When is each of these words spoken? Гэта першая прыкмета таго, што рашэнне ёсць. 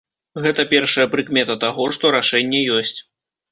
Гэта 0.45 0.65
першая 0.71 1.05
прыкмета 1.13 1.57
таго, 1.65 1.83
што 2.01 2.05
рашэнне 2.19 2.65
ёсць. 2.81 2.99